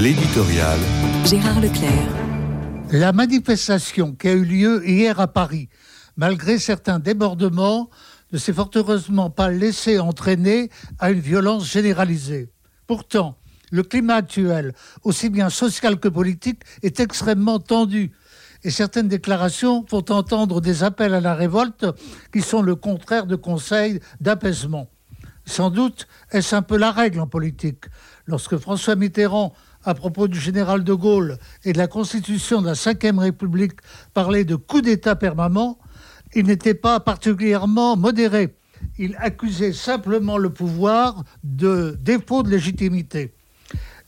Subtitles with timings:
[0.00, 0.78] L'éditorial.
[1.24, 1.90] Gérard Leclerc.
[2.92, 5.68] La manifestation qui a eu lieu hier à Paris,
[6.16, 7.90] malgré certains débordements,
[8.30, 12.48] ne s'est fort heureusement pas laissé entraîner à une violence généralisée.
[12.86, 13.38] Pourtant,
[13.72, 14.72] le climat actuel,
[15.02, 18.12] aussi bien social que politique, est extrêmement tendu.
[18.62, 21.86] Et certaines déclarations font entendre des appels à la révolte
[22.32, 24.88] qui sont le contraire de conseils d'apaisement.
[25.48, 27.84] Sans doute est-ce un peu la règle en politique.
[28.26, 32.74] Lorsque François Mitterrand, à propos du général de Gaulle et de la constitution de la
[32.74, 33.80] Ve République,
[34.12, 35.78] parlait de coup d'État permanent,
[36.34, 38.58] il n'était pas particulièrement modéré.
[38.98, 43.34] Il accusait simplement le pouvoir de défaut de légitimité.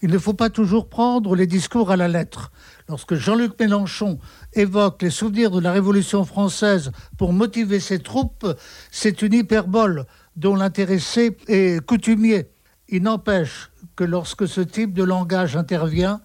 [0.03, 2.53] Il ne faut pas toujours prendre les discours à la lettre.
[2.89, 4.19] Lorsque Jean-Luc Mélenchon
[4.53, 8.47] évoque les souvenirs de la Révolution française pour motiver ses troupes,
[8.91, 12.51] c'est une hyperbole dont l'intéressé est coutumier.
[12.89, 16.21] Il n'empêche que lorsque ce type de langage intervient,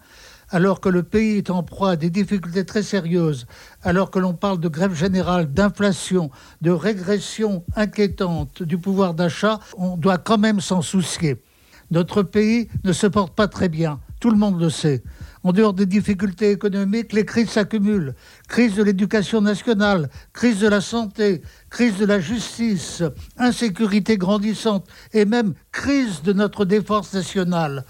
[0.50, 3.46] alors que le pays est en proie à des difficultés très sérieuses,
[3.82, 9.96] alors que l'on parle de grève générale, d'inflation, de régression inquiétante du pouvoir d'achat, on
[9.96, 11.42] doit quand même s'en soucier.
[11.90, 15.02] Notre pays ne se porte pas très bien, tout le monde le sait.
[15.46, 18.16] En dehors des difficultés économiques, les crises s'accumulent.
[18.48, 23.04] Crise de l'éducation nationale, crise de la santé, crise de la justice,
[23.38, 27.84] insécurité grandissante et même crise de notre défense nationale.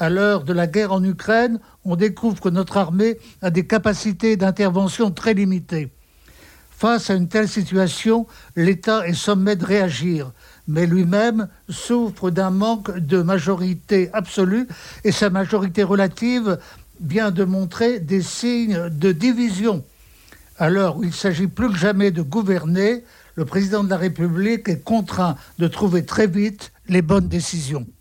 [0.00, 4.36] À l'heure de la guerre en Ukraine, on découvre que notre armée a des capacités
[4.36, 5.92] d'intervention très limitées.
[6.78, 10.32] Face à une telle situation, l'État est sommé de réagir,
[10.68, 14.66] mais lui-même souffre d'un manque de majorité absolue
[15.02, 16.58] et sa majorité relative
[17.00, 19.84] vient de montrer des signes de division.
[20.58, 23.04] Alors, il s'agit plus que jamais de gouverner.
[23.34, 27.86] Le président de la République est contraint de trouver très vite les bonnes décisions.